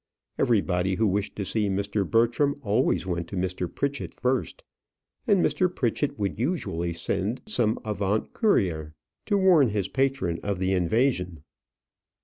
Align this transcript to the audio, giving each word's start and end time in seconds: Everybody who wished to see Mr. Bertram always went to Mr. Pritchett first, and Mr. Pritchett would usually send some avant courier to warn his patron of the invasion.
Everybody 0.39 0.95
who 0.95 1.05
wished 1.05 1.35
to 1.35 1.45
see 1.45 1.69
Mr. 1.69 2.09
Bertram 2.09 2.59
always 2.63 3.05
went 3.05 3.27
to 3.27 3.35
Mr. 3.35 3.71
Pritchett 3.71 4.15
first, 4.15 4.63
and 5.27 5.45
Mr. 5.45 5.69
Pritchett 5.69 6.17
would 6.17 6.39
usually 6.39 6.91
send 6.91 7.39
some 7.45 7.77
avant 7.85 8.33
courier 8.33 8.95
to 9.27 9.37
warn 9.37 9.69
his 9.69 9.89
patron 9.89 10.39
of 10.41 10.57
the 10.57 10.71
invasion. 10.73 11.43